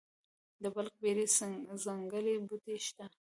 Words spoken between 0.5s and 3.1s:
د بلک بیري ځنګلي بوټي شته؟